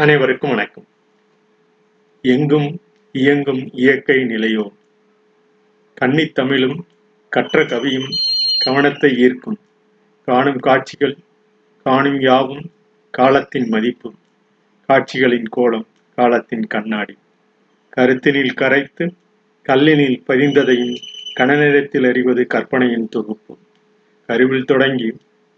[0.00, 0.86] அனைவருக்கும் வணக்கம்.
[2.22, 2.80] எங்கும்
[3.12, 4.72] இயங்கும் இயற்கை நிலையோ
[6.00, 6.78] கன்னித்தமிழும்
[7.28, 8.08] கற்ற கவியும்
[8.64, 9.58] கவனத்தை ஈர்க்கும்
[10.24, 11.16] காணும் காட்சிகள்
[11.82, 12.70] காணும் யாவும்
[13.10, 14.12] காலத்தின் மதிப்பு
[14.86, 15.86] காட்சிகளின் கோலம்
[16.16, 17.16] காலத்தின் கண்ணாடி.
[17.96, 19.14] கருத்தினில் கரைத்து
[19.68, 20.96] கல்லினில் பதிந்ததையும்
[21.34, 23.56] கனநிலத்தில் அறிவது கற்பனையின் தொகுப்பு.
[24.26, 25.16] கருவில் தொடங்கி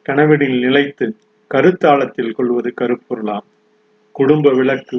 [0.08, 1.16] கனவினில் நிலைத்து
[1.54, 3.48] கருத்தாளத்தில் கொள்வது கருப்பொருளாம்.
[4.12, 4.98] குடும்ப விளக்கு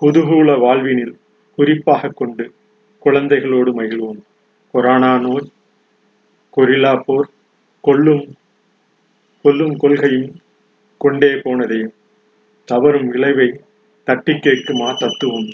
[0.00, 1.14] குதூகூல வாழ்வினில்
[1.56, 2.52] குறிப்பாக கொண்டு
[3.04, 4.20] குழந்தைகளோடு மகிழ்வோம்.
[4.72, 5.50] கொரோனா நோய்
[6.56, 7.30] கொரில்லா போர்
[7.80, 8.34] கொல்லும்
[9.42, 10.34] கொல்லும் கொள்கையும்
[10.98, 11.94] கொண்டே போனதையும்
[12.64, 13.60] தவறும் விளைவை
[14.04, 15.48] தட்டி கேட்குமா தத்துவம்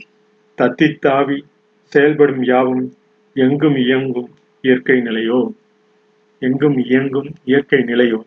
[0.56, 1.44] தத்தி தாவி
[1.84, 2.92] செயல்படும் யாவும்
[3.34, 5.52] எங்கும் இயங்கும் இயற்கை நிலையோ?
[6.38, 8.20] எங்கும் இயங்கும் இயற்கை நிலையோ?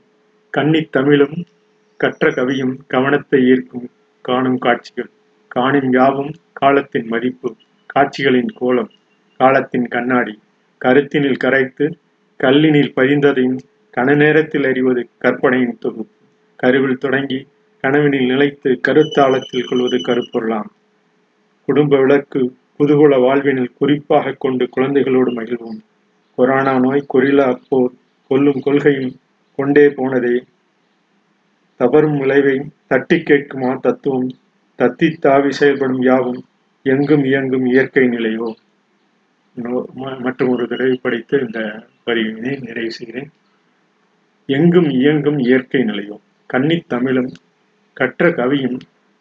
[0.57, 1.45] கன்னித் தமிழும்
[1.97, 3.89] கற்ற கவியும் கவனத்தை ஈர்க்கும்
[4.29, 5.09] காணும் காட்சிகள்
[5.55, 7.49] காணும் யாவும் காலத்தின் மதிப்பு
[7.93, 8.91] காட்சிகளின் கோலம்
[9.39, 10.35] காலத்தின் கண்ணாடி
[10.81, 11.85] கருத்தினில் கரைத்து
[12.39, 13.59] கல்லினில் பதிந்ததையும்
[13.97, 16.17] கன நேரத்தில் அறிவது கற்பனையின் தொகுப்பு.
[16.59, 17.39] கருவில் தொடங்கி
[17.83, 20.69] கனவினில் நிலைத்து கருத்தாளத்தில் கொள்வது கருப்பொருளாம்.
[21.67, 22.41] குடும்ப விளக்கு
[22.77, 25.79] புதுகுல வாழ்வினில் குறிப்பாக கொண்டு குழந்தைகளோடு மகிழ்வோம்.
[26.35, 27.93] கொரோனா நோய் கொரில்லா போர்
[28.29, 29.15] கொல்லும் கொள்கையும்
[29.57, 30.35] கொண்டே போனதே
[31.79, 32.55] தவறும் விளைவை
[32.87, 34.29] தட்டி கேட்குமா தத்துவம்?
[34.77, 36.41] தத்தி தாவி செயல்படும் யாவும்
[36.83, 38.47] எங்கும் இயங்கும் இயற்கை நிலையோ?
[40.19, 41.59] மற்றும் ஒரு தடவை படித்து இந்த
[42.05, 43.29] வரியினை நிறைவு செய்கிறேன்.
[44.45, 46.17] எங்கும் இயங்கும் இயற்கை நிலையோ?
[46.53, 47.31] கன்னித் தமிழும்
[47.93, 48.79] கற்ற கவியும்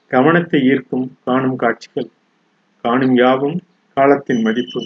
[0.09, 2.09] கவனத்தை ஈர்க்கும் காணும் காட்சிகள்.
[2.83, 3.59] காணும் யாவும்
[3.95, 4.81] காலத்தின் மதிப்பு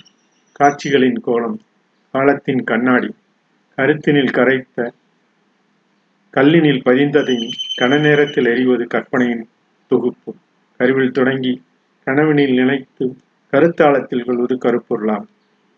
[0.53, 1.59] காட்சிகளின் கோலம்
[2.15, 3.11] காலத்தின் கண்ணாடி
[3.77, 4.93] கருத்தினில் கரைத்த
[6.37, 7.51] கல்லினில் பதிந்ததையும்
[7.81, 9.49] கன நேரத்தில் எறிவது கற்பனையின்
[9.89, 10.35] தொகுப்பு.
[10.77, 11.63] கருவில் தொடங்கி
[12.05, 13.17] கனவினில் நினைத்து
[13.53, 15.27] கருத்தாளத்தில் கொள்வது கருப்பொருளாம்.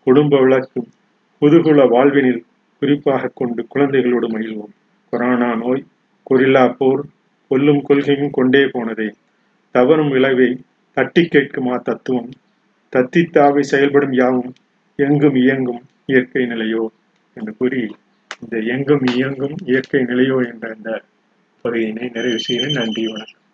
[0.03, 0.87] குடும்ப விளக்கும்
[1.41, 2.43] புதுகுல வாழ்வினில்
[2.79, 4.73] குறிப்பாக கொண்டு குழந்தைகளோடு மகிழ்வோம்.
[5.09, 5.85] கொரோனா நோய்
[6.29, 7.05] கொரில்லா போர்
[7.47, 9.13] கொல்லும் கொள்கையும் கொண்டே போனதே.
[9.71, 10.61] தவறும் விளைவை
[10.93, 12.29] தட்டி கேட்குமா தத்துவம்?
[12.95, 14.53] தத்தித்தாவை செயல்படும் யாவும்
[14.95, 16.85] எங்கும் இயங்கும் இயற்கை நிலையோ?
[17.33, 17.95] என்று கூறி
[18.45, 21.01] இந்த எங்கும் இயங்கும் இயற்கை நிலையோ என்ற இந்த
[21.61, 22.73] பகுதியினை நிறைவு செய்கிறேன்.
[22.73, 23.44] நன்றி வணக்கம்.